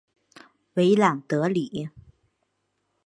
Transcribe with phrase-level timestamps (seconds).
[0.73, 1.91] 维朗德里。